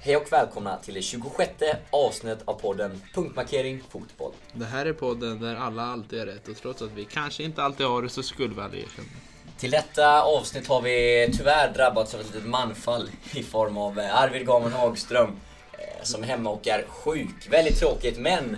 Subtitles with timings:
[0.00, 1.50] Hej och välkomna till det 26
[1.90, 4.32] avsnittet av podden Punktmarkering Fotboll.
[4.52, 7.62] Det här är podden där alla alltid är rätt och trots att vi kanske inte
[7.62, 9.08] alltid har det så skulle vi aldrig erkänna.
[9.58, 14.22] Till detta avsnitt har vi tyvärr drabbats av ett litet manfall i form av eh,
[14.22, 15.36] Arvid Gamen Hagström
[16.02, 17.48] som är hemma och är sjuk.
[17.50, 18.56] Väldigt tråkigt men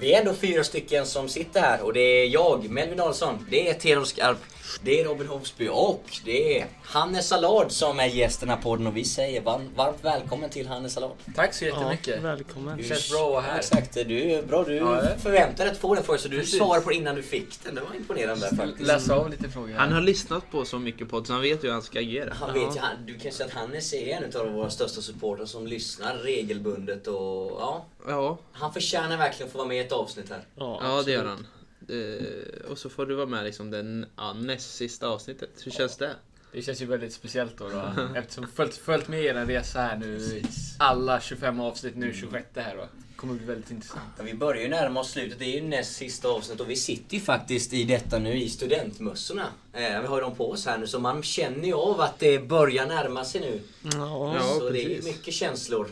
[0.00, 3.68] vi är ändå fyra stycken som sitter här och det är jag, Melvin Adolfsson, det
[3.70, 4.38] är Theodor Skarp,
[4.82, 8.96] det är Robin Hovsby och det är Hannes Sallad som är gästen här podden och
[8.96, 11.10] vi säger varmt, varmt välkommen till Hannes Sallad.
[11.36, 12.14] Tack så jättemycket.
[12.16, 12.76] Ja, välkommen.
[12.76, 13.58] Det känns bra att vara här.
[13.58, 14.64] Exakt, du är bra.
[14.64, 15.08] Du Ja, ja.
[15.22, 16.58] förväntade dig att få den frågan så du Precis.
[16.58, 17.74] svarade på den innan du fick den.
[17.74, 18.80] Det var imponerande faktiskt.
[18.86, 19.74] Läsa av lite frågor.
[19.74, 22.34] Han har lyssnat på så mycket podd så han vet ju hur han ska agera.
[22.34, 25.46] Han vet ju, han, du kan säga att Hannes är en av våra största supportrar
[25.46, 30.30] som lyssnar regelbundet och ja, Ja, han förtjänar verkligen att få vara med ett avsnitt
[30.30, 30.44] här.
[30.54, 31.46] Ja, ja det gör han.
[31.88, 35.50] Eh, och så får du vara med liksom den ja, näst sista avsnittet.
[35.64, 36.10] Hur känns det?
[36.52, 39.96] Det känns ju väldigt speciellt då, då eftersom följt, följt med er en resa här
[39.96, 40.44] nu i
[40.78, 42.88] alla 25 avsnitt nu 26 här då.
[43.16, 44.02] Kommer bli väldigt intressant.
[44.18, 46.76] Ja, vi börjar ju närma oss slutet, det är ju näst sista avsnitt och vi
[46.76, 49.46] sitter ju faktiskt i detta nu i studentmössorna.
[49.72, 52.18] Eh, vi har ju dem på oss här nu så man känner ju av att
[52.18, 53.60] det börjar närma sig nu.
[53.82, 55.88] Ja, Ja, så det är ju mycket känslor.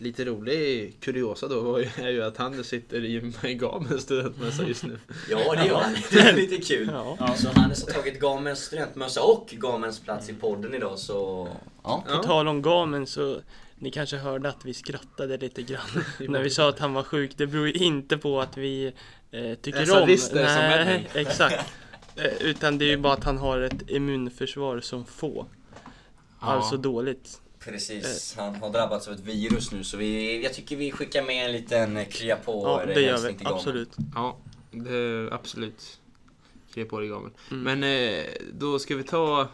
[0.00, 4.84] Lite rolig kuriosa då var ju- är ju att han sitter i Gamens studentmössa just
[4.84, 4.98] nu.
[5.30, 5.96] Ja, det gör han.
[6.10, 6.90] Det är lite kul.
[6.92, 7.34] ja.
[7.36, 11.48] Så Hannes har tagit Gamens studentmössa och Gamens plats i podden idag så...
[11.82, 12.04] Ja.
[12.08, 13.40] På tal om gamen så
[13.78, 17.30] ni kanske hörde att vi skrattade lite grann när vi sa att han var sjuk.
[17.36, 18.92] Det beror ju inte på att vi
[19.30, 20.16] eh, tycker om...
[20.18, 21.64] som Nej, exakt.
[22.16, 25.46] Eh, utan det är ju bara att han har ett immunförsvar som få.
[26.38, 27.40] Alltså dåligt.
[27.60, 31.46] Precis, han har drabbats av ett virus nu så vi, jag tycker vi skickar med
[31.46, 33.36] en liten krya på Ja, det gör vi.
[33.44, 33.96] Absolut.
[34.14, 34.36] Ja,
[34.70, 36.00] det, absolut.
[36.70, 37.30] Skriv på dig Gamen.
[37.50, 37.62] Mm.
[37.62, 39.48] Men eh, då ska vi ta...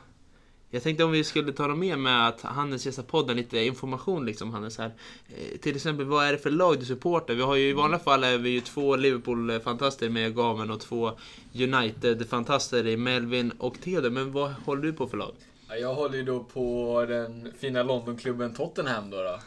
[0.71, 4.27] Jag tänkte om vi skulle ta dem med med att Hannes gästar podden, lite information
[4.27, 4.95] liksom Hannes här.
[5.29, 7.35] Eh, till exempel, vad är det för lag du supportar?
[7.35, 11.13] Vi har ju i vanliga fall är vi ju två Liverpool-fantaster med Gamen och två
[11.53, 14.11] United-fantaster i Melvin och Theodor.
[14.11, 15.35] Men vad håller du på för lag?
[15.75, 19.17] Ja, Jag håller ju då på den fina Londonklubben Tottenham då.
[19.23, 19.39] då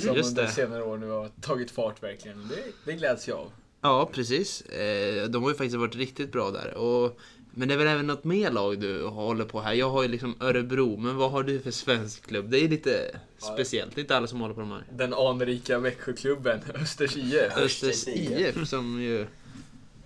[0.00, 0.48] som just under det.
[0.48, 2.48] senare år nu har tagit fart verkligen.
[2.48, 3.52] Det, det gläds jag av.
[3.80, 4.60] Ja, precis.
[4.60, 6.74] Eh, de har ju faktiskt varit riktigt bra där.
[6.74, 7.18] Och,
[7.50, 9.72] men det är väl även något mer lag du håller på här?
[9.72, 12.50] Jag har ju liksom Örebro, men vad har du för svensk klubb?
[12.50, 13.20] Det är lite
[13.54, 13.94] speciellt.
[13.94, 14.84] Det är inte alla som håller på de här.
[14.92, 17.56] Den anrika Växjöklubben, Östers IF.
[17.56, 18.56] Östers IF.
[18.56, 19.26] IF som ju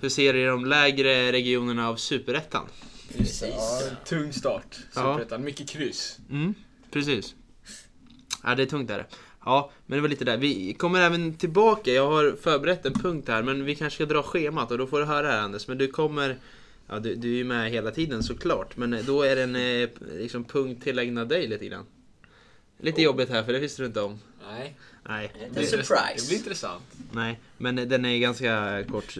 [0.00, 2.66] huserar i de lägre regionerna av Superettan.
[3.17, 3.43] Precis.
[3.57, 4.77] Ja, en tung start.
[4.95, 5.15] Ja.
[5.15, 5.45] Superettan.
[5.45, 6.19] Mycket kryss.
[6.31, 6.55] Mm,
[6.91, 7.35] precis.
[8.45, 9.07] Ja, det är tungt där.
[9.45, 10.37] Ja, men det var lite där.
[10.37, 11.91] Vi kommer även tillbaka.
[11.93, 14.99] Jag har förberett en punkt här, men vi kanske ska dra schemat och då får
[14.99, 15.69] du höra här Anders.
[15.69, 16.37] Men du kommer...
[16.91, 19.57] Ja, du, du är ju med hela tiden såklart, men eh, då är det en
[19.57, 19.89] eh,
[20.19, 21.85] liksom, punkt tillägnad dig lite grann.
[22.81, 24.19] Lite jobbigt här, för det visste du inte om.
[24.51, 24.77] Nej.
[25.09, 26.15] Nej, En Det, surprise.
[26.17, 26.83] det blir intressant.
[27.13, 29.15] nej, men eh, den är ganska kort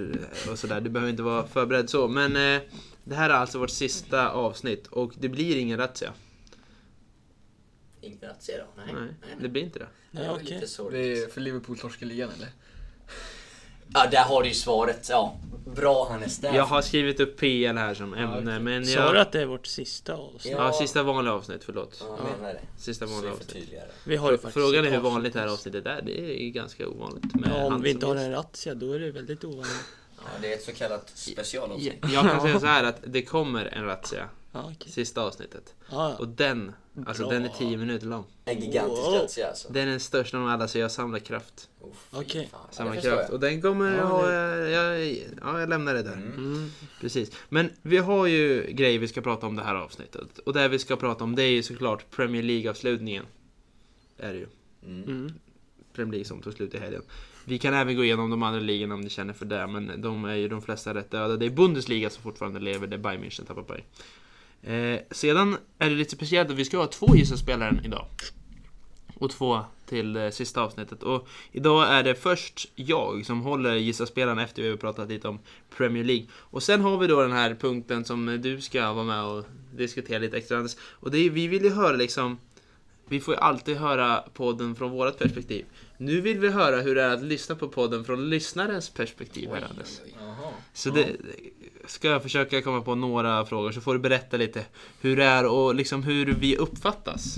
[0.51, 0.81] och sådär.
[0.81, 2.09] Du behöver inte vara förberedd så.
[2.09, 2.61] Men
[3.09, 6.13] det här är alltså vårt sista avsnitt och det blir ingen razzia.
[8.31, 8.65] Att se då?
[8.77, 8.95] Nej.
[8.95, 9.87] Nej, det blir inte det.
[10.11, 10.45] Det var okej.
[10.45, 11.25] lite Det sorgligt.
[11.29, 12.49] är för Liverpool torskar ligan eller?
[13.95, 15.07] Ja, där har du ju svaret.
[15.11, 15.37] Ja,
[15.77, 16.39] bra Hannes.
[16.39, 16.55] Där.
[16.55, 18.61] Jag har skrivit upp PL här som ämne, okej.
[18.61, 19.17] men Sa du jag...
[19.17, 20.53] att det är vårt sista avsnitt?
[20.57, 21.97] Ja, sista vanliga avsnitt, förlåt.
[22.09, 22.61] Ja, jag menar det.
[22.83, 23.53] Sista Så vanliga vi avsnitt.
[23.53, 24.11] förtydligar det.
[24.11, 25.75] Vi har ju faktiskt Frågan är hur vanligt det här avsnitt.
[25.75, 26.03] avsnittet är.
[26.03, 27.35] Det är ju ganska ovanligt.
[27.35, 28.27] Med Ja, om vi inte som har gäst.
[28.27, 29.85] en razzia då är det väldigt ovanligt.
[30.25, 31.95] Ja, det är ett så kallat specialavsnitt.
[32.13, 34.29] Jag kan säga så här att det kommer en razzia.
[34.53, 34.93] Ja, okej.
[34.93, 35.75] Sista avsnittet.
[35.91, 36.73] Ja, Och den,
[37.07, 37.33] alltså Bra.
[37.33, 38.25] den är 10 minuter lång.
[38.45, 39.15] En gigantisk Wow.
[39.15, 39.73] razzia alltså.
[39.73, 41.69] Den är den största av alla så jag samlar kraft.
[41.81, 42.49] Oh, Okej.
[42.53, 42.61] fan.
[42.69, 43.23] Ja, Samlar förstår kraft.
[43.29, 43.35] jag.
[43.35, 45.01] Och den kommer Ja, ha, det- jag,
[45.43, 46.13] ja, jag lämnar det där.
[46.13, 46.33] Mm.
[46.37, 46.71] Mm.
[47.01, 47.31] Precis.
[47.49, 50.39] Men vi har ju grejer vi ska prata om det här avsnittet.
[50.39, 53.25] Och det vi ska prata om det är ju såklart Premier League-avslutningen.
[54.19, 54.47] Är det ju.
[54.85, 55.33] Mm.
[55.99, 57.03] Premier League som tog slut i helgen.
[57.45, 60.25] Vi kan även gå igenom de andra ligorna om ni känner för det, men de
[60.25, 61.37] är ju de flesta rätt döda.
[61.37, 63.85] Det är Bundesliga som fortfarande lever, det är Bayern München tappar poäng.
[64.63, 68.07] Eh, sedan är det lite speciellt att vi ska ha två Gissa Spelaren idag.
[69.15, 71.03] Och två till eh, sista avsnittet.
[71.03, 75.39] Och idag är det först jag som håller gissa-spelaren efter vi har pratat lite om
[75.77, 76.27] Premier League.
[76.35, 79.45] Och sen har vi då den här punkten som du ska vara med och
[79.77, 80.59] diskutera lite extra.
[80.59, 80.77] Anders.
[80.81, 82.39] Och det är, vi vill ju höra liksom
[83.09, 85.65] vi får ju alltid höra podden från vårt perspektiv.
[86.01, 89.67] Nu vill vi höra hur det är att lyssna på podden från lyssnarens perspektiv här
[89.71, 90.01] Anders.
[90.21, 90.53] Jaha.
[90.73, 91.17] Så det
[91.87, 94.65] ska jag försöka komma på några frågor så får du berätta lite
[95.01, 97.37] hur det är och liksom hur vi uppfattas.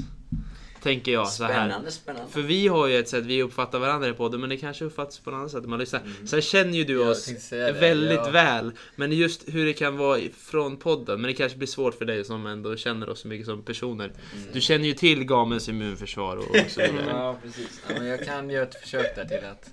[0.82, 1.52] Tänker jag så här.
[1.52, 2.32] Spännande, spännande.
[2.32, 5.18] För vi har ju ett sätt vi uppfattar varandra i podden, men det kanske uppfattas
[5.18, 5.64] på något annat sätt.
[5.64, 6.02] Man lyssnar.
[6.26, 7.06] Sen känner ju du Mm.
[7.06, 8.30] Jag oss väldigt ja.
[8.30, 8.72] väl.
[8.96, 11.20] Men just hur det kan vara från podden.
[11.20, 14.04] Men det kanske blir svårt för dig som ändå känner oss så mycket som personer.
[14.04, 14.48] Mm.
[14.52, 17.06] Du känner ju till gamens immunförsvar och, och så vidare.
[17.08, 17.82] Ja, precis.
[17.88, 19.70] Ja, men jag kan göra ett försök där till att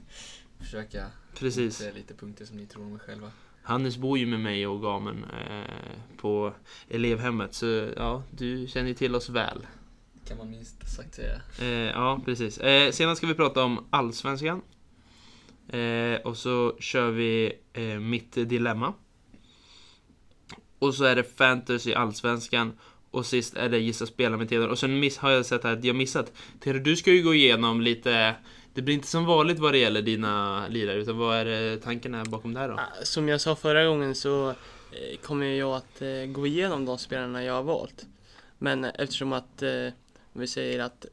[0.59, 1.05] försöka
[1.39, 1.77] Precis.
[1.77, 3.31] säga lite punkter som ni tror om er själva.
[3.61, 6.53] Hannes bor ju med mig och gamen eh, på
[6.89, 7.53] elevhemmet.
[7.53, 9.67] Så ja, du känner ju till oss väl.
[10.27, 11.41] Kan man minst sagt säga.
[11.61, 12.57] Eh, ja, precis.
[12.57, 14.61] Eh, sedan ska vi prata om Allsvenskan.
[15.69, 18.93] Eh, och så kör vi eh, mitt dilemma.
[20.79, 22.73] Och så är det fantasy Allsvenskan.
[23.11, 24.67] Och sist är det gissa spela med Theodor.
[24.69, 26.31] Och sen miss, har jag sett här att jag missat.
[26.59, 28.35] Theodor, du ska ju gå igenom lite...
[28.73, 30.97] Det blir inte som vanligt vad det gäller dina lirare.
[30.97, 32.73] Utan vad är det tanken är bakom det här då?
[32.75, 36.97] Ah, Som jag sa förra gången så eh, kommer jag att eh, gå igenom de
[36.97, 38.05] spelarna jag har valt.
[38.57, 39.63] Men eh, eftersom att
[40.37, 41.05] eh, vi säger att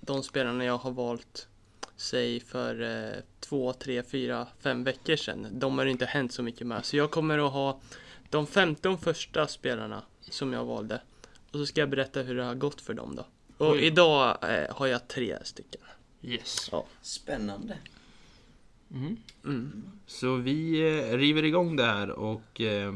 [0.00, 1.48] de spelarna jag har valt
[1.96, 5.46] säg för eh, två, tre, fyra, fem veckor sedan.
[5.52, 6.84] De har det inte hänt så mycket med.
[6.84, 7.80] Så jag kommer att ha
[8.30, 11.02] de 15 första spelarna som jag valde.
[11.50, 13.26] Och så ska jag berätta hur det har gått för dem då.
[13.66, 13.84] Och Oj.
[13.84, 15.80] idag eh, har jag tre stycken.
[16.22, 16.70] Yes.
[17.02, 17.78] Spännande.
[18.90, 19.16] Mm.
[19.44, 19.82] Mm.
[20.06, 22.94] Så vi eh, river igång det här och eh,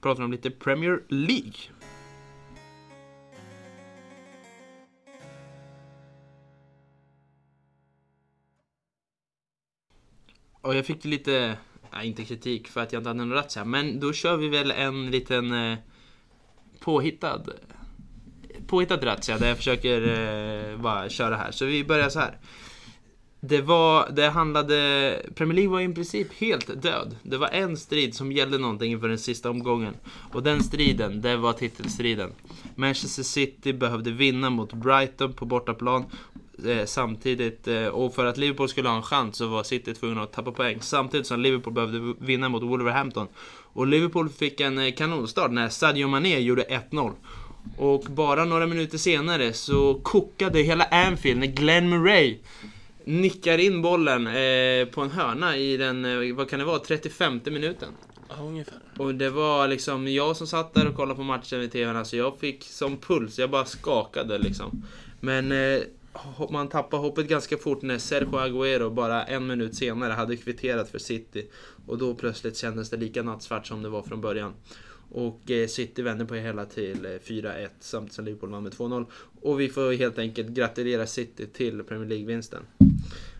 [0.00, 1.52] pratar om lite Premier League.
[10.62, 11.56] Och jag fick lite,
[11.92, 14.70] nej, inte kritik för att jag inte hade någon razzia, men då kör vi väl
[14.70, 15.78] en liten eh,
[16.80, 17.42] påhittad
[18.66, 21.50] påhittad razzia där jag försöker eh, bara köra här.
[21.50, 22.38] Så vi börjar så här.
[23.40, 27.16] Det var, det handlade, Premier League var i princip helt död.
[27.22, 29.94] Det var en strid som gällde någonting inför den sista omgången.
[30.32, 32.32] Och den striden, det var titelstriden.
[32.74, 36.04] Manchester City behövde vinna mot Brighton på bortaplan.
[36.66, 40.22] Eh, samtidigt, eh, och för att Liverpool skulle ha en chans så var City tvungna
[40.22, 40.78] att tappa poäng.
[40.80, 43.28] Samtidigt som Liverpool behövde vinna mot Wolverhampton.
[43.72, 47.12] Och Liverpool fick en eh, kanonstart när Sadio Mané gjorde 1-0.
[47.76, 52.38] Och bara några minuter senare så kokade hela Anfield när Glenn Murray
[53.04, 57.88] nickar in bollen eh, på en hörna i den, vad kan det vara, 35 minuten.
[58.28, 58.78] Ja, ungefär.
[58.98, 62.16] Och det var liksom jag som satt där och kollade på matchen i TVn, alltså
[62.16, 64.82] jag fick som puls, jag bara skakade liksom.
[65.20, 65.80] Men eh,
[66.50, 70.98] man tappade hoppet ganska fort när Sergio Agüero bara en minut senare hade kvitterat för
[70.98, 71.46] City.
[71.86, 74.52] Och då plötsligt kändes det lika nattsvart som det var från början.
[75.10, 78.72] Och eh, City vände på det hela till eh, 4-1 samtidigt som Liverpool vann med
[78.72, 79.06] 2-0.
[79.40, 82.62] Och vi får helt enkelt gratulera City till Premier League-vinsten.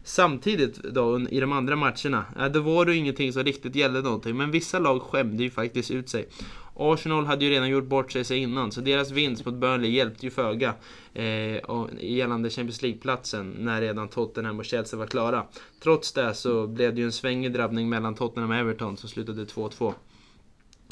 [0.05, 3.75] Samtidigt då i de andra matcherna, eh, ja, då var det ju ingenting som riktigt
[3.75, 4.37] gällde någonting.
[4.37, 6.29] Men vissa lag skämde ju faktiskt ut sig.
[6.75, 10.27] Arsenal hade ju redan gjort bort sig, sig innan, så deras vinst mot Burnley hjälpte
[10.27, 10.75] ju föga
[11.15, 15.47] eh, gällande Champions League-platsen när redan Tottenham och Chelsea var klara.
[15.83, 19.45] Trots det så blev det ju en svängig drabbning mellan Tottenham och Everton som slutade
[19.45, 19.95] 2-2.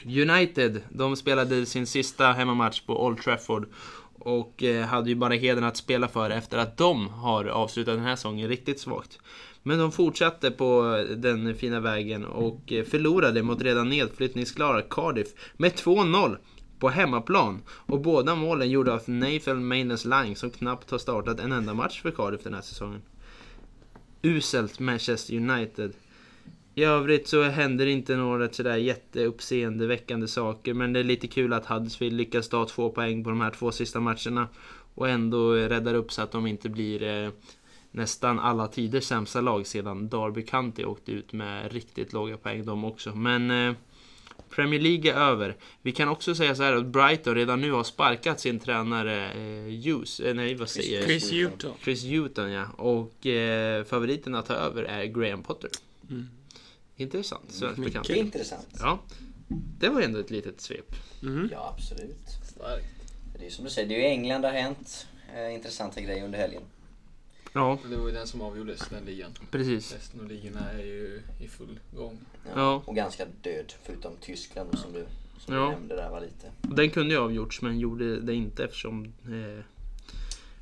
[0.05, 3.69] United, de spelade sin sista hemmamatch på Old Trafford
[4.19, 8.05] och eh, hade ju bara hedern att spela för efter att de har avslutat den
[8.05, 9.19] här säsongen riktigt svagt.
[9.63, 15.29] Men de fortsatte på eh, den fina vägen och eh, förlorade mot redan nedflyttningsklara Cardiff
[15.57, 16.37] med 2-0
[16.79, 17.63] på hemmaplan.
[17.69, 22.03] Och båda målen gjorda av Nathan Mayness Lang som knappt har startat en enda match
[22.03, 23.03] för Cardiff den här säsongen.
[24.23, 25.93] Uselt Manchester United.
[26.75, 31.67] I övrigt så händer inte några sådär jätteuppseendeväckande saker men det är lite kul att
[31.67, 34.49] Huddersfield lyckas ta två poäng på de här två sista matcherna
[34.95, 37.31] och ändå eh, räddar upp så att de inte blir eh,
[37.91, 42.85] nästan alla tiders sämsta lag sedan Derby County åkte ut med riktigt låga poäng de
[42.85, 43.15] också.
[43.15, 43.75] Men eh,
[44.51, 45.57] Premier League är över.
[45.83, 49.85] Vi kan också säga så här att Brighton redan nu har sparkat sin tränare eh,
[49.85, 51.05] Hughes, eh, nej vad säger jag?
[51.05, 51.73] Chris Hutton.
[51.83, 52.67] Chris Hutton ja.
[52.77, 55.71] Och eh, favoriten att ta över är Graham Potter.
[56.11, 56.29] Mm.
[56.97, 57.93] Intressant, svensk Mycket.
[57.93, 58.07] bekant.
[58.07, 58.69] Det är intressant.
[58.79, 58.99] Ja,
[59.79, 60.95] det var ändå ett litet svep.
[61.23, 61.49] Mm.
[61.53, 62.29] Ja, absolut.
[62.55, 62.87] Starkt.
[63.39, 66.25] Det är som du säger, det är ju England det har hänt eh, intressanta grejer
[66.25, 66.63] under helgen.
[67.53, 69.31] Ja, Det var ju den som avgjordes, den ligan.
[69.51, 69.93] precis.
[69.95, 72.19] Resten av ligorna är ju i full gång.
[72.55, 72.83] Ja.
[72.87, 75.07] Och ganska död, förutom Tyskland som du,
[75.39, 75.61] som Ja.
[75.65, 76.51] du nämnde där var lite.
[76.63, 79.65] Den kunde ju avgjorts men gjorde det inte eftersom eh,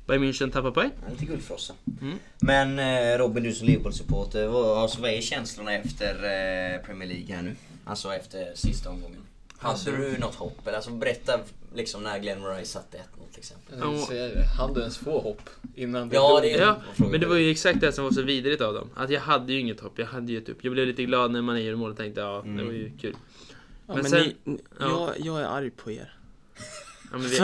[0.07, 0.91] Bayern München tappade poäng.
[1.05, 1.73] Ja, lite guldfrossa.
[2.01, 2.17] Mm.
[2.39, 7.35] Men eh, Robin, du som Liverpool-supporter, vad, alltså, vad är känslorna efter eh, Premier League
[7.35, 7.55] här nu?
[7.85, 9.21] Alltså efter sista omgången.
[9.59, 10.67] Hade du något hopp?
[10.67, 11.39] Eller alltså berätta
[11.75, 13.01] liksom när Glenn Murray satte 1-0
[13.31, 13.79] till exempel.
[13.79, 14.43] Jag tänkte säga det.
[14.57, 17.25] Han hade ens få hopp innan Ja, det är- Ja, men det du?
[17.25, 18.89] var ju exakt det som var så vidrigt av dem.
[18.95, 20.57] Att jag hade ju inget hopp, jag hade gett upp.
[20.61, 22.65] Jag blev lite glad när man gjorde mål och tänkte ja, det Mm.
[22.65, 23.15] var ju kul.
[23.87, 25.13] Ja, Men men sen- ni, ja.
[25.17, 26.13] jag, jag är arg på er.
[27.11, 27.39] Ja, men vi,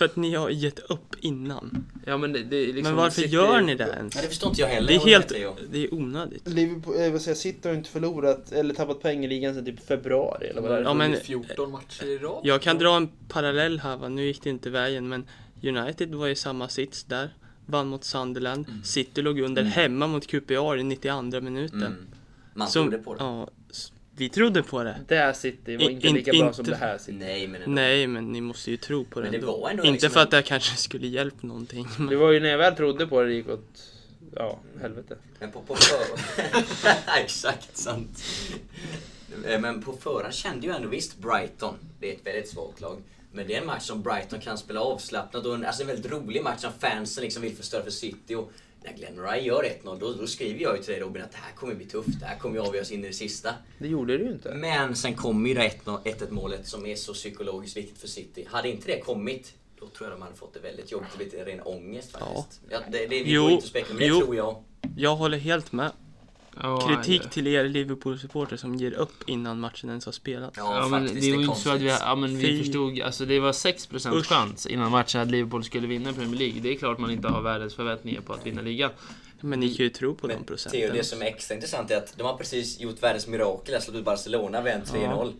[0.00, 1.84] För, att- ni har gett upp innan.
[2.06, 4.14] Ja men det, det är liksom Men varför City- gör ni det ens?
[4.14, 4.88] Nej, det förstår inte jag heller.
[4.88, 5.28] Det är helt,
[5.70, 6.48] det är onödigt.
[6.48, 9.86] Liverpool, eh, vad säger City har inte förlorat eller tappat poäng i ligan sedan typ
[9.86, 10.82] februari eller vad det är.
[10.82, 12.40] Ja, men- 14 matcher i rad.
[12.44, 15.24] Jag kan dra en parallell här va, nu gick det inte vägen men
[15.62, 17.34] United var i samma sits där.
[17.66, 18.66] Vann mot Sunderland.
[18.84, 21.82] City låg under hemma mot QPR i 92 minuten.
[21.82, 22.06] Mm.
[22.54, 23.24] Man trodde på det.
[23.24, 23.48] Ja,
[24.20, 25.00] vi trodde på det.
[25.08, 27.12] Det här City var In- inte in- lika bra inte- som det här City.
[27.18, 27.74] Nej, men ändå.
[27.74, 29.60] Nej, men ni måste ju tro på det Men det ändå.
[29.60, 31.88] var ändå Inte liksom för att det kanske skulle hjälpt någonting.
[31.98, 32.18] Det Men...
[32.18, 33.82] var ju när jag väl trodde på det, det gick åt,
[34.36, 35.16] ja, helvete.
[35.38, 35.96] Men på, på för...
[37.24, 38.22] Exakt sant.
[39.46, 42.96] Eh, Men på förhand kände ju ändå visst Brighton, det är ett väldigt svagt lag.
[43.32, 46.12] Men det är en match som Brighton kan spela avslappnat och en, alltså en väldigt
[46.12, 48.34] rolig match som fansen liksom vill förstöra för City.
[48.34, 48.52] Och
[48.84, 51.38] när Glenn Rye gör 1-0 då, då skriver jag ju till dig Robin att det
[51.38, 53.54] här kommer bli tufft, det här kommer ju avgöras in i det sista.
[53.78, 54.54] Det gjorde det ju inte.
[54.54, 58.46] Men sen kommer ju det 1-0 1-1 målet som är så psykologiskt viktigt för City.
[58.50, 61.44] Hade inte det kommit, då tror jag de hade fått det väldigt jobbigt och lite
[61.44, 62.60] ren ångest faktiskt.
[62.70, 62.78] Ja.
[62.90, 64.20] det, det, vi Jo, går inte att spekulera, men det jo.
[64.20, 64.64] tror jag.
[64.96, 65.92] Jag håller helt med.
[66.62, 70.58] Ja, Kritik till er Liverpool-supporter som ger upp innan matchen ens har spelats.
[70.58, 71.26] Ja, Ja, men faktiskt.
[71.26, 72.06] det var ju är inte så att vi, konstigt.
[72.06, 72.58] ja, men vi Fy.
[72.64, 74.26] förstod, alltså det var 6% Usch.
[74.26, 76.60] chans innan matchen att Liverpool skulle vinna Premier League.
[76.60, 78.90] Det är klart man inte har världens förväntningar på att vinna ligan.
[79.40, 80.80] Men ni kan ju tro på de Men procenten.
[80.80, 83.98] Theo, det som är extra intressant är att de har precis gjort världens mirakel, slagit
[83.98, 85.32] ut Barcelona, vänt 3-0.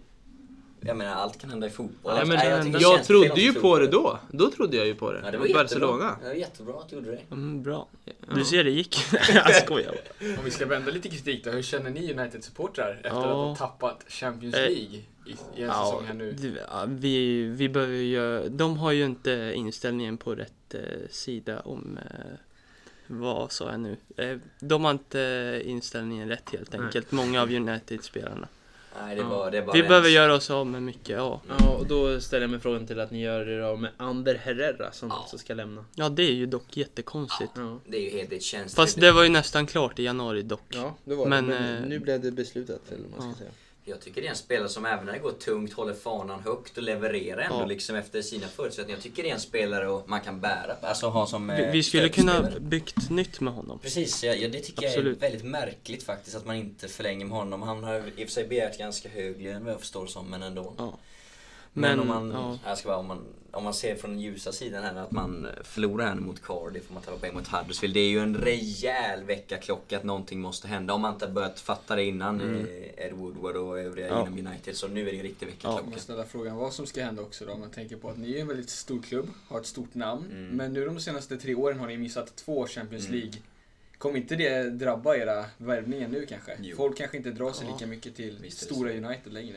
[0.80, 2.12] Jag menar, allt kan hända i fotboll.
[2.18, 4.18] Ja, men, Nej, jag känns trodde ju på det då.
[4.30, 5.20] Då trodde jag ju på det.
[5.24, 6.04] Ja, det var Barcelona.
[6.04, 6.16] jättebra.
[6.22, 7.20] Det var jättebra att du gjorde det.
[7.30, 7.86] Mm, bra.
[8.04, 8.12] Ja.
[8.34, 8.96] Du ser, det gick.
[9.34, 9.94] jag skojar.
[10.20, 13.18] Om vi ska vända lite kritik då, hur känner ni United-supportrar efter Ja.
[13.52, 14.76] att ha tappat Champions Eh, League
[15.26, 16.34] i, i en Ja, säsong här nu?
[16.88, 22.32] vi, vi behöver ju de har ju inte inställningen på rätt eh, sida om eh,
[23.06, 23.96] vad sa jag nu?
[24.16, 26.82] Eh, de har inte inställningen rätt helt Nej.
[26.82, 28.48] enkelt, många av United-spelarna.
[29.02, 29.28] Nej, det Ja.
[29.28, 31.40] var, det var Vi behöver göra oss av med mycket, ja.
[31.58, 34.34] Ja, och då ställer jag mig frågan till att ni gör er av med Ander
[34.34, 35.20] Herrera som Ja.
[35.22, 35.84] också ska lämna.
[35.94, 37.52] Ja, det är ju dock jättekonstigt.
[37.56, 38.74] Ja, Det är ju helt, känns...
[38.74, 40.62] Fast det var ju nästan klart i januari dock.
[40.68, 41.52] ja det var Men, det.
[41.60, 43.50] Men eh, nu blev det beslutat, eller vad man ska säga.
[43.84, 46.76] Jag tycker det är en spelare som även när det går tungt håller fanan högt
[46.76, 47.66] och levererar ändå Ja.
[47.66, 48.96] liksom efter sina förutsättningar.
[48.96, 50.76] Jag tycker det är en spelare och man kan bära.
[50.82, 52.60] Alltså ha som Vi, eh, vi skulle kunna stödspelare.
[52.60, 53.78] byggt nytt med honom.
[53.78, 55.18] Precis, ja, ja, det tycker Absolut.
[55.20, 57.62] jag är väldigt märkligt faktiskt att man inte förlänger med honom.
[57.62, 60.42] Han har i och för sig begärt ganska hög lön vad jag förstår som, men
[60.42, 60.74] ändå.
[60.78, 60.98] Ja.
[61.72, 62.58] Men, Men, om, man, ja.
[62.70, 65.46] jag ska bara, om, man, om man ser från den ljusa sidan här att man
[65.64, 67.94] förlorar här mot Cardiff och man tappar poäng mot Huddersfield.
[67.94, 70.94] Det är ju en rejäl väckarklocka att någonting måste hända.
[70.94, 72.56] Om man inte börjat fatta det innan Mm.
[72.66, 74.26] eh, Ed Woodward och övriga Ja.
[74.26, 74.76] inom United.
[74.76, 75.84] Så nu är det en riktig Jag väckarklocka.
[75.84, 77.52] måste ställa frågan vad som ska hända också då.
[77.52, 80.24] Om man tänker på att ni är en väldigt stor klubb, har ett stort namn.
[80.30, 80.46] Mm.
[80.56, 83.20] Men nu de senaste tre åren har ni missat två Champions Mm.
[83.20, 83.34] League.
[83.98, 86.56] Kommer inte det drabba era värvningar nu kanske?
[86.60, 86.76] Jo.
[86.76, 87.72] Folk kanske inte drar sig Ja.
[87.74, 88.96] lika mycket till Visst stora så.
[88.96, 89.56] United längre.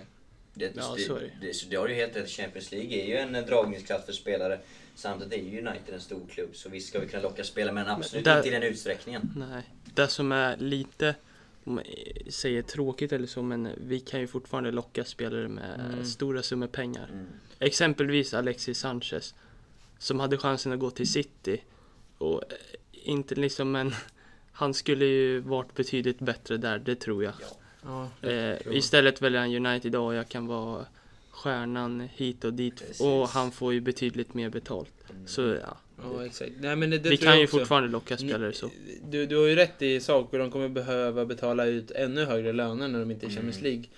[0.53, 1.48] Det, Ja, det, så är det.
[1.48, 4.13] det, så det har du helt rätt Champions League är ju en eh, dragningskraft för
[4.13, 4.60] spelare.
[4.95, 7.88] Samtidigt är ju United en stor klubb så visst ska vi kunna locka spelare men
[7.88, 9.31] absolut där- inte i den utsträckningen.
[9.50, 9.63] Nej.
[9.95, 11.15] Det som är lite,
[11.63, 11.83] om man
[12.29, 16.05] säger tråkigt eller så, men vi kan ju fortfarande locka spelare med Mm.
[16.05, 17.07] stora summor pengar.
[17.12, 17.25] Mm.
[17.60, 19.36] Exempelvis Alexis Sanchez.
[20.00, 21.62] Som hade chansen att gå till City.
[22.17, 22.57] Och eh,
[22.91, 23.93] inte liksom, men
[24.51, 27.33] han skulle ju varit betydligt bättre där, det tror jag.
[27.41, 27.48] Ja.
[27.85, 30.85] Ja, Eh, istället väljer han United och jag kan vara
[31.31, 32.75] stjärnan hit och dit.
[32.79, 33.01] Precis.
[33.01, 34.93] Och han får ju betydligt mer betalt.
[35.09, 35.27] Mm.
[35.27, 36.51] Så ja, ja exakt.
[36.59, 37.57] Nej, men det, det vi kan ju också.
[37.57, 38.69] fortfarande locka spelare så.
[39.09, 42.87] Du, du har ju rätt i saker, de kommer behöva betala ut ännu högre löner
[42.87, 43.71] när de inte är i Champions Mm.
[43.71, 43.89] League.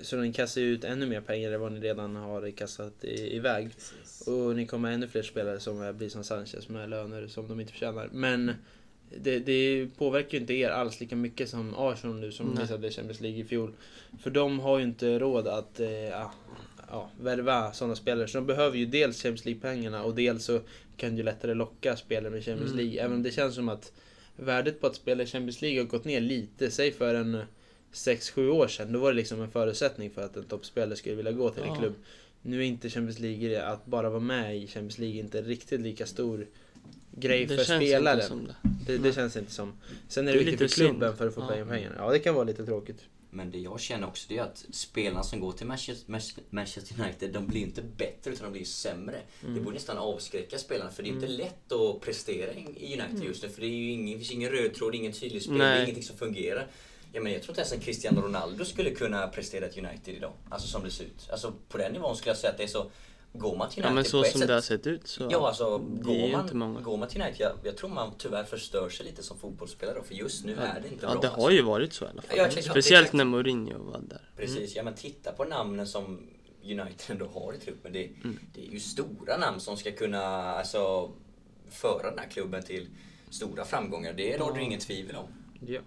[0.00, 3.70] Så de kastar ut ännu mer pengar än vad ni redan har kastat i, iväg.
[3.74, 4.28] Precis.
[4.28, 7.72] Och ni kommer ännu fler spelare som blir som Sanchez med löner som de inte
[7.72, 8.08] förtjänar.
[8.12, 8.52] Men
[9.20, 13.20] det, det påverkar ju inte er alls lika mycket som Arsenal nu som missade Champions
[13.20, 13.72] League i fjol.
[14.22, 15.88] För de har ju inte råd att eh,
[16.90, 18.28] ja, värva sådana spelare.
[18.28, 20.60] Så de behöver ju dels Champions League-pengarna och dels så
[20.96, 22.84] kan det ju lättare locka spelare med Champions Mm.
[22.84, 23.00] League.
[23.04, 23.92] Även om det känns som att
[24.36, 26.70] värdet på att spela i Champions League har gått ner lite.
[26.70, 27.42] Säg för en
[27.92, 28.92] 6-7 år sedan.
[28.92, 31.68] Då var det liksom en förutsättning för att en toppspelare skulle vilja gå till en
[31.68, 31.74] Ja.
[31.76, 31.94] klubb.
[32.42, 36.06] Nu är inte Champions League, att bara vara med i Champions League, inte riktigt lika
[36.06, 36.46] stor
[37.16, 38.16] grej Det för känns spelaren.
[38.18, 38.48] inte som
[38.86, 38.98] det.
[38.98, 39.72] Det, känns inte som.
[40.08, 41.18] Sen är Det det är viktigt för klubben synd.
[41.18, 41.46] för att få Ja.
[41.48, 41.94] pengar pengarna.
[41.98, 42.98] Ja, det kan vara lite tråkigt.
[43.34, 45.66] Men det jag känner också det är att spelarna som går till
[46.50, 49.20] Manchester, United, de blir inte bättre utan de blir sämre.
[49.40, 51.38] Det borde nästan avskräcka spelarna för det är inte Mm.
[51.38, 53.48] lätt att prestera i i United just nu.
[53.48, 55.82] För det är ju ingen, det finns ingen röd tråd, ingen tydlig spel, det är
[55.82, 56.66] ingenting som fungerar.
[57.12, 60.32] Ja, men jag tror inte ens en Cristiano Ronaldo skulle kunna prestera ett United idag.
[60.50, 61.28] Alltså som det ser ut.
[61.32, 62.90] Alltså på den nivån skulle jag säga att det är så...
[63.34, 65.28] Går man till United Ja men så som sätt, det har sett ut så.
[65.30, 66.80] Ja, alltså går man, inte många.
[66.80, 70.14] går man till United, jag, jag tror man tyvärr förstör sig lite som fotbollsspelare för
[70.14, 71.20] just nu är det inte Ja bra.
[71.20, 72.36] det har ju varit så i alla fall.
[72.38, 73.16] Ja, exakt, ja, Speciellt exakt.
[73.16, 74.30] när Mourinho var där.
[74.36, 76.20] Precis, ja men titta på namnen som
[76.64, 77.92] United ändå har i truppen.
[77.92, 78.10] Det,
[78.54, 81.10] det är ju stora namn som ska kunna alltså,
[81.70, 82.88] föra den här klubben till
[83.30, 84.12] stora framgångar.
[84.12, 85.26] Det råder det inget tvivel om.
[85.66, 85.80] Ja.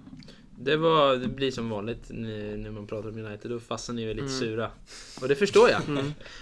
[0.59, 4.13] Det, var, det blir som vanligt när man pratar om United, då fastnar ni ju
[4.13, 4.71] lite sura.
[5.21, 5.81] Och det förstår jag.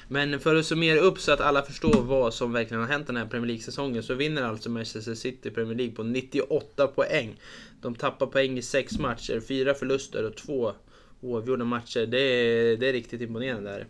[0.07, 3.17] Men för att summera upp så att alla förstår vad som verkligen har hänt den
[3.17, 7.39] här Premier League-säsongen så vinner alltså Manchester City Premier League på 98 poäng.
[7.81, 10.73] De tappar poäng i sex matcher, fyra förluster och två
[11.21, 12.05] oavgjorda matcher.
[12.05, 13.71] Det är, det är riktigt imponerande.
[13.71, 13.87] Där.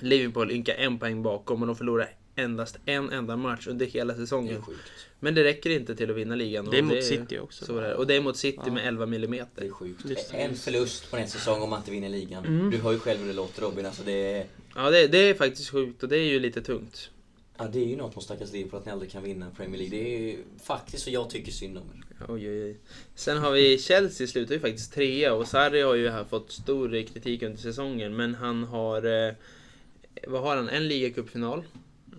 [0.00, 4.18] Liverpool ynka en poäng bakom och de förlorar endast en enda match under hela Det
[4.18, 4.62] är säsongen.
[4.62, 4.80] sjukt.
[5.20, 6.68] Men det räcker inte till att vinna ligan.
[6.70, 7.64] Det är mot City också.
[7.64, 7.94] Så är det.
[7.94, 8.72] Och det är mot City Ja.
[8.72, 9.30] med 11 mm.
[9.54, 10.04] Det är sjukt.
[10.04, 10.34] Visst.
[10.34, 12.44] En förlust på en säsong om man inte vinner ligan.
[12.44, 12.70] Mm.
[12.70, 13.86] Du hör ju själv hur det låter Robin.
[13.86, 17.10] Alltså det, är, Ja, det, det är faktiskt sjukt och det är ju lite tungt.
[17.58, 19.98] ja, det är ju något mot stackars Liverpool att ni aldrig kan vinna Premier League.
[19.98, 22.04] Det är ju faktiskt så jag tycker synd om er.
[22.28, 22.76] Oj, oj, oj.
[23.14, 27.06] Sen har vi Chelsea slutar ju faktiskt trea och Sarri har ju här fått stor
[27.06, 29.26] kritik under säsongen men han har...
[29.28, 29.34] Eh,
[30.26, 30.68] vad har han?
[30.68, 31.62] En ligacupfinal.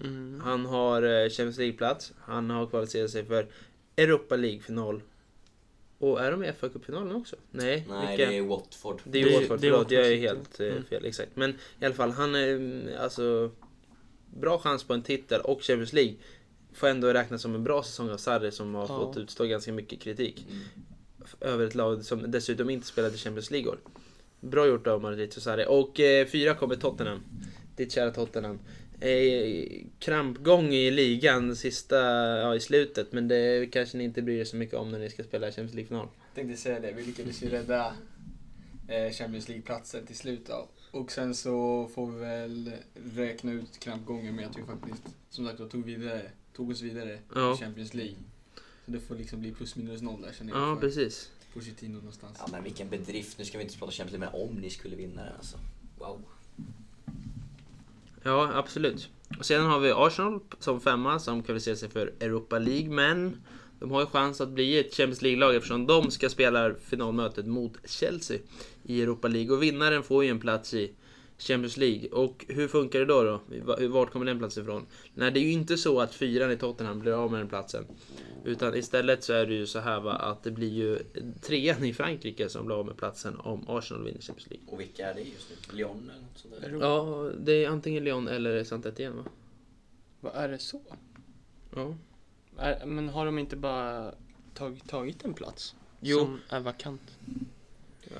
[0.03, 0.41] Mm.
[0.43, 2.13] Han har eh, Champions League-plats.
[2.19, 3.47] Han har kvalificerat sig för
[3.97, 5.01] Europa League-final.
[5.97, 7.35] Och är de i fa Cup-finalen också?
[7.51, 8.31] Nej, Nej, vilka?
[8.31, 9.01] det är Watford.
[9.03, 9.79] Det är Det- Watford, det är förlåt.
[9.79, 10.83] Watford Jag är helt eh, Mm.
[10.83, 11.31] fel, exakt.
[11.35, 13.51] Men i alla fall, han är mm, alltså...
[14.39, 16.13] Bra chans på en titel och Champions League.
[16.73, 18.87] Får ändå räknas som en bra säsong av Sarri som har Ja.
[18.87, 20.45] fått utstå ganska mycket kritik.
[20.49, 20.61] Mm.
[21.41, 23.77] Över ett lag som dessutom inte spelade Champions League år.
[24.41, 25.65] Bra gjort av Maurizio Sarri.
[25.67, 27.19] Och eh, fyra kommer Tottenham.
[27.75, 28.59] Ditt kära Tottenham.
[28.99, 31.95] Eh, krampgång i ligan sista,
[32.39, 33.11] ja, i slutet.
[33.11, 35.73] Men det kanske ni inte bryr er så mycket om när ni ska spela Champions
[35.73, 36.07] League-final.
[36.35, 37.93] tänkte säga det, vi lyckades ju rädda
[38.87, 40.67] eh, Champions League-platsen till slut då.
[40.91, 42.71] Och sen så får vi väl
[43.15, 46.21] räkna ut krampgången med att vi faktiskt, som sagt, tog, vidare,
[46.53, 47.53] tog oss vidare Ja.
[47.53, 48.15] i Champions League.
[48.85, 51.31] Så det får liksom bli plus minus noll där känner jag Ja, för precis.
[51.53, 52.37] Pochettino någonstans.
[52.39, 53.37] Ja men vilken bedrift.
[53.37, 55.57] Nu ska vi inte prata Champions League, men om ni skulle vinna den alltså.
[55.97, 56.21] Wow.
[58.27, 59.10] Ja, absolut.
[59.39, 62.89] Och sedan har vi Arsenal som femma som kvalificerar sig för Europa League.
[62.89, 63.44] Men
[63.79, 67.73] de har ju chans att bli ett Champions League-lag eftersom de ska spela finalmötet mot
[67.89, 68.38] Chelsea
[68.84, 69.56] i Europa League.
[69.56, 70.91] Och vinnaren får ju en plats i
[71.38, 72.10] Champions League.
[72.10, 73.24] Och hur funkar det då?
[73.24, 73.41] då?
[73.63, 74.86] Va- Vart kommer den platsen ifrån?
[75.13, 77.86] Nej, det är ju inte så att fyran i Tottenham blir av med den platsen.
[78.45, 81.00] Utan istället så är det ju så här va, att det blir ju
[81.41, 84.67] trean i Frankrike som blir av med platsen om Arsenal vinner Champions League.
[84.69, 85.78] Och vilka är det just nu?
[85.78, 86.78] Lyon eller något sånt där?
[86.82, 89.24] Ja, det är antingen Lyon eller saint Etienne va?
[90.21, 90.82] Vad är det så?
[91.76, 91.95] Ja.
[92.58, 94.13] Är, men har de inte bara
[94.54, 95.76] tagit, tagit en plats?
[96.00, 96.17] Jo.
[96.19, 97.02] Som är vakant?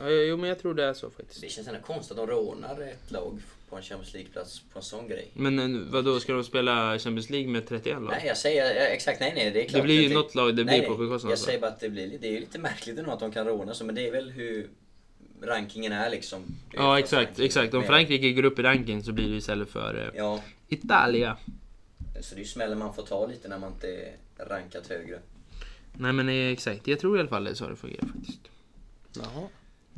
[0.01, 1.41] Ja, jo, men jag tror det är så faktiskt.
[1.41, 4.84] Det känns ändå konstigt att de rånar ett lag på en Champions League-plats på en
[4.84, 5.31] sån grej.
[5.34, 8.10] Men eh, vad då ska de spela Champions League med 31 lag?
[8.12, 9.51] Nej, jag säger ja, exakt nej, nej.
[9.51, 9.81] Det är klart.
[9.81, 11.89] det blir ju något lag det nej, blir på bekostnad Jag säger bara att det
[11.89, 14.12] blir det är ju lite märkligt ändå att de kan råna så, men det är
[14.12, 14.69] väl hur
[15.41, 16.43] rankingen är liksom.
[16.73, 17.73] Ja, exakt, exakt.
[17.73, 21.38] Om Frankrike går upp i ranking så blir det istället för eh, Ja, Italia.
[22.21, 25.19] så det är ju smällen man får ta lite när man inte är rankat högre.
[25.93, 28.39] Nej men eh, exakt, jag tror i alla fall det är så det fungerar faktiskt.
[29.13, 29.47] Jaha.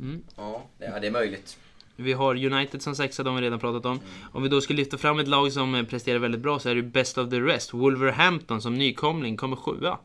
[0.00, 0.22] Mm.
[0.36, 1.58] Ja, det, är möjligt.
[1.96, 4.00] Vi har United som sexa, de har vi redan pratat om.
[4.32, 6.74] Om vi då ska lyfta fram ett lag som eh, presterar väldigt bra så är
[6.74, 7.74] det Best of the Rest.
[7.74, 9.98] Wolverhampton som nykomling kommer sjua.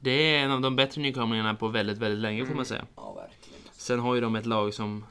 [0.00, 2.84] Det är en av de bättre nykomlingarna på väldigt, väldigt länge får man säga.
[2.96, 3.60] Ja, verkligen.
[3.72, 5.04] Sen har ju de ett lag som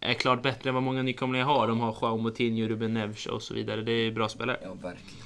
[0.00, 1.68] är klart bättre än vad många nykomlingar har.
[1.68, 3.82] De har Joao Moutinho, Ruben Neves och så vidare.
[3.82, 4.58] Det är bra spelare.
[4.62, 5.22] Ja, verkligen.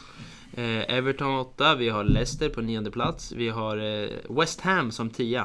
[0.57, 3.33] Eh, Everton 8, vi har Leicester på nionde plats.
[3.33, 5.45] Vi har eh, West Ham som 10.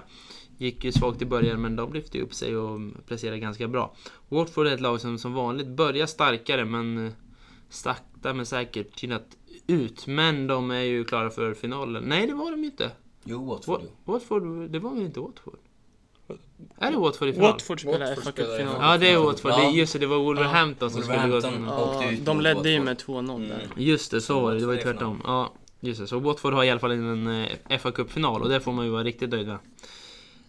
[0.62, 3.95] Gick ju svagt i början men de lyfte upp sig och placerade ganska bra.
[4.30, 7.13] Watford är ett lag som som vanligt börjar starkare men eh,
[7.69, 9.26] sakta men säkert tynat
[9.67, 10.08] ut.
[10.08, 12.04] Men de är ju klara för finalen.
[12.04, 12.91] Nej det var de ju inte.
[13.24, 13.82] Jo, Watford.
[14.06, 15.58] Watford, det var väl inte Watford?
[16.78, 17.52] Är det Watford i final?
[17.52, 18.76] Watford spelar FA Cup-final.
[18.80, 19.58] Ja det är Watford, Ja.
[19.58, 21.50] det, just det, det var Wolverhampton som skulle gå till...
[21.67, 22.04] Ja.
[22.04, 23.56] Ja, de ledde ju med 2-0 där.
[23.56, 23.69] Mm.
[23.76, 24.60] Just det, så var det.
[24.60, 25.21] Det var ju tvärtom.
[25.24, 26.08] Ja, just det.
[26.08, 27.28] Så Watford har i alla fall en
[27.69, 29.58] eh, FA Cup-final och det får man ju vara riktigt nöjd med.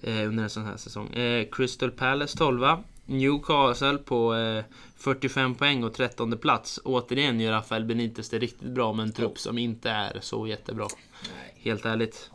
[0.03, 1.09] Eh, under en sån här säsong.
[1.13, 2.67] Eh, Crystal Palace 12
[3.07, 4.65] Newcastle på eh,
[4.97, 6.81] 45 poäng och 13 plats.
[6.85, 10.87] Återigen gör Rafael Benitez det riktigt bra med en trupp som inte är så jättebra.
[11.23, 11.55] Nej.
[11.57, 12.31] Helt ärligt.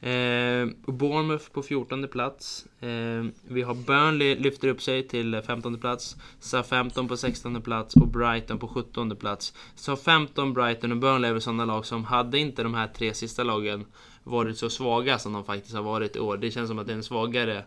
[0.00, 2.66] Eh, Bournemouth på 14 plats.
[2.80, 6.16] Eh, vi har Burnley lyfter upp sig till 15 plats.
[6.40, 9.54] Southampton på 16 plats och Brighton på 17 plats.
[9.74, 13.42] Southampton, Brighton och Burnley är väl sådana lag som hade inte de här tre sista
[13.42, 13.84] lagen
[14.26, 16.36] varit så svaga som de faktiskt har varit i år.
[16.36, 17.64] Det känns som att det är en svagare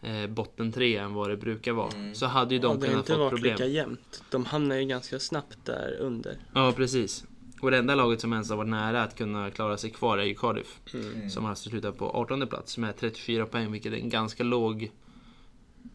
[0.00, 1.92] eh, botten tre än vad det brukar vara.
[1.92, 2.14] Mm.
[2.14, 3.52] Så hade ju Ja, de det har kunnat inte få varit problem.
[3.52, 4.22] lika jämnt.
[4.30, 6.38] De hamnar ju ganska snabbt där under.
[6.54, 7.24] Ja, precis.
[7.60, 10.24] Och det enda laget som ens har varit nära att kunna klara sig kvar är
[10.24, 10.80] ju Cardiff.
[10.94, 11.30] Mm.
[11.30, 14.90] Som alltså slutar på 18 plats med 34 poäng, vilket är en ganska låg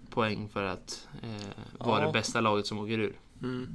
[0.10, 2.08] poäng för att eh, vara Ja.
[2.08, 3.16] det bästa laget som åker ur.
[3.44, 3.68] Mm.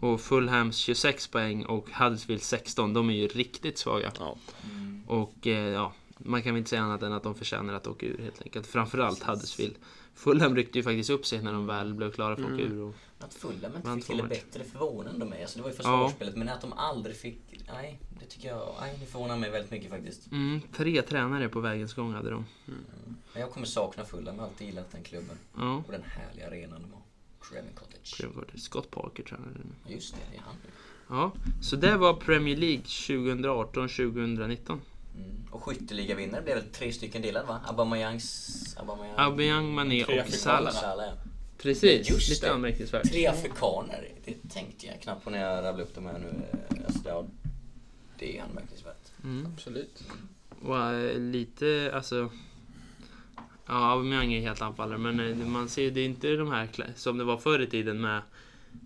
[0.00, 2.92] Och Fulhams 26 poäng och Huddersfield 16.
[2.94, 4.12] De är ju riktigt svaga.
[4.18, 4.36] Ja.
[4.72, 4.79] Mm.
[5.10, 8.06] Och eh, ja, man kan väl inte säga annat än att de förtjänar att åka
[8.06, 8.66] ur helt enkelt.
[8.66, 9.74] Framförallt Huddersfield.
[10.14, 12.72] Fulham ryckte ju faktiskt upp sig när de väl blev klara för att åka Mm.
[12.78, 12.82] ur.
[12.82, 15.42] Och, Att Fulham inte fick till det bättre förvånande mig.
[15.42, 15.82] Alltså det var ju Ja.
[15.82, 17.38] försvarsspelet, men att de aldrig fick...
[17.72, 18.74] Nej, det tycker jag...
[18.80, 20.32] Nej, det förvånar mig väldigt mycket faktiskt.
[20.32, 22.44] mm, tre tränare på vägens gång hade de.
[23.32, 25.36] Men jag kommer sakna Fulham, jag har alltid gillat den klubben.
[25.56, 27.02] Ja, Och den härliga arenan de har.
[27.40, 28.16] Craven Cottage.
[28.16, 29.94] Craven Scott Parker tränare nu.
[29.94, 30.54] Just det, det är han.
[31.08, 34.78] Ja, så det var Premier League 2018-2019.
[35.14, 35.46] Mm.
[35.50, 37.60] Och skytteligavinnare blev väl tre stycken delade va?
[37.66, 38.76] Aubameyangs...
[38.78, 39.14] Aubameyang...
[39.16, 40.28] Aubameyang, Mané Tre och.
[40.28, 40.72] Salah.
[40.72, 41.12] Salah, ja.
[41.58, 42.52] Precis, Just lite det.
[42.52, 43.10] anmärkningsvärt.
[43.10, 46.34] Tre afrikaner, det tänkte jag knappt på när jag rabblade upp dem här nu.
[46.86, 47.28] Alltså,
[48.18, 49.12] det är anmärkningsvärt.
[49.24, 49.46] Mm.
[49.54, 50.04] Absolut.
[50.62, 52.30] Och eh, lite, alltså...
[53.66, 56.68] Ja, Aubameyang är helt anfallare, men eh, man ser ju, det är inte de här
[56.96, 58.22] som det var förr i tiden med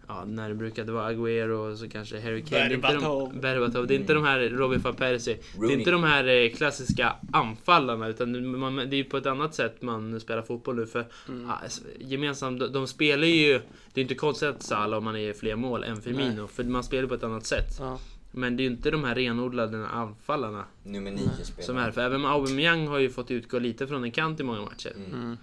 [0.09, 2.61] Ja, när det brukade vara Agüero och så kanske Harry Kane.
[2.61, 3.33] Det är inte Berbatov.
[3.33, 3.87] de, Berbatov.
[3.87, 5.35] Det är inte de här Robin van Persie.
[5.35, 5.79] Det är Rooney.
[5.79, 9.83] inte de här eh, klassiska anfallarna utan man, det är ju på ett annat sätt
[9.83, 11.47] man spelar fotboll nu för Mm.
[11.49, 13.61] ja, alltså, gemensamt, de, de spelar ju
[13.93, 16.85] Det är inte konstigt att Salah om man är fler mål än Firmino för man
[16.85, 17.77] spelar på ett annat sätt.
[17.81, 17.99] Ja.
[18.33, 21.67] Men det är ju inte de här renodlade anfallarna Nummer nio spelar.
[21.67, 24.61] som är för även Aubameyang har ju fått utgå lite från en kant i många
[24.63, 24.93] matcher.
[24.97, 25.21] Mm.
[25.23, 25.37] Mm.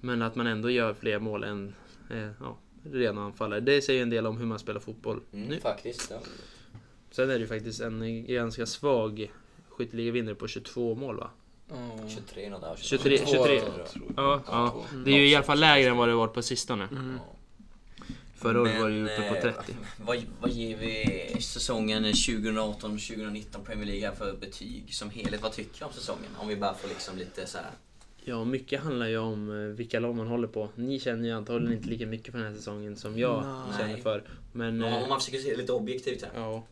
[0.00, 1.74] Men att man ändå gör fler mål än
[2.10, 2.58] eh, ja,
[2.92, 3.60] rena anfallare.
[3.60, 5.60] Det säger en del om hur man spelar fotboll Mm, nu.
[5.60, 6.08] faktiskt.
[6.10, 6.16] Ja.
[7.10, 9.30] Sen är det ju faktiskt en ganska svag
[9.68, 11.30] skytteligavinnare på 22 mål va?
[11.68, 11.74] Ja.
[12.08, 12.76] 23 något där.
[12.76, 13.60] 23, 22, 23.
[13.60, 13.82] tror
[14.16, 14.24] jag.
[14.24, 14.84] Ja, ja.
[15.04, 16.88] Det är ju i alla fall lägre än vad det varit på sistone.
[16.90, 17.18] Mm.
[18.36, 19.74] Förra året var det ju uppe på eh, 30.
[20.06, 25.42] Vad, vad ger vi säsongen 2018-2019 Premier League här för betyg som helhet?
[25.42, 26.30] Vad tycker du om säsongen?
[26.38, 27.70] Om vi bara får liksom lite så här.
[28.28, 30.68] Ja, mycket handlar ju om eh, vilka lag man håller på.
[30.74, 33.78] Ni känner ju antagligen inte lika mycket för den här säsongen som jag Nej.
[33.78, 34.22] känner för.
[34.52, 36.30] Men Om eh, man försöker se lite objektivt här.
[36.34, 36.62] ja,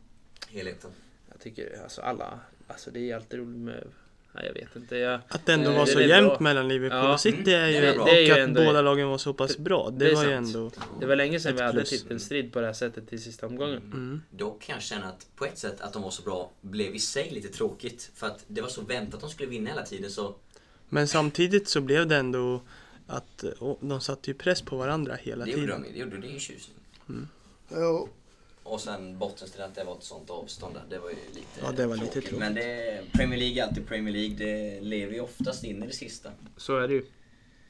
[0.50, 0.90] Helheten.
[1.32, 3.84] jag tycker alltså alla, alltså det är alltid roligt med,
[4.32, 4.96] nej jag vet inte.
[4.96, 6.40] Jag, Att det ändå Eh, var det så jämnt bra.
[6.40, 7.12] mellan Liverpool Ja.
[7.12, 8.02] och City är ju, Mm, det är bra.
[8.02, 9.90] och Det är ju att ändå- båda lagen var så pass bra.
[9.90, 10.70] Det, Det var ju ändå...
[11.00, 13.76] det var länge sedan vi hade titelstrid på det här sättet i sista omgången.
[13.76, 14.22] Mm.
[14.30, 16.98] Dock kan jag känna att på ett sätt att de var så bra blev i
[16.98, 18.10] sig lite tråkigt.
[18.14, 20.34] För att det var så väntat att de skulle vinna hela tiden så...
[20.88, 22.61] Men samtidigt så blev det ändå
[23.07, 23.44] att
[23.81, 25.83] de satte ju press på varandra hela Det gjorde tiden.
[25.83, 26.77] de, det gjorde det är ju tjusning.
[27.68, 28.09] Ja.
[28.62, 30.83] Och sen bottenstriden att det var ett sånt avstånd där.
[30.90, 32.38] Det var ju lite Ja, det var lite tråkigt.
[32.38, 34.37] Men det, Premier League är alltid Premier League.
[34.37, 36.31] Det lever ju oftast in i det sista.
[36.57, 37.05] Så är det ju.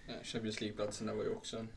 [0.09, 1.69] Ja, Champions League-platserna var ju också en,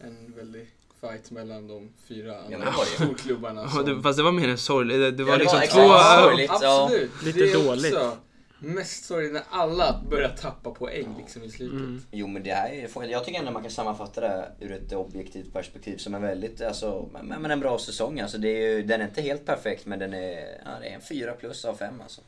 [0.00, 0.66] en väldig
[1.00, 3.62] fight mellan de fyra andra storklubbarna.
[3.62, 5.66] Ja, som- fast det var mer en sorglig, det, det var Ja, det liksom var
[5.66, 5.80] två...
[5.94, 6.50] exakt ja, sorgligt.
[6.62, 6.84] ja.
[6.84, 7.10] Absolut!
[7.24, 7.94] Lite det dåligt.
[7.94, 8.16] Också
[8.58, 11.80] mest sorgligt när alla börjar tappa poäng liksom i slutet.
[11.80, 12.02] Mm.
[12.10, 15.52] Jo men det här är, jag tycker ändå man kan sammanfatta det ur ett objektivt
[15.52, 18.20] perspektiv som en väldigt, alltså, men, men en bra säsong.
[18.20, 20.94] Alltså, det är ju, den är inte helt perfekt men den är, ja, det är
[20.94, 22.20] en 4 plus av 5 alltså.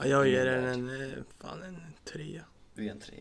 [0.00, 2.42] Ja, jag ger den en, eh, fan en trea.
[2.74, 3.14] Du är en 3.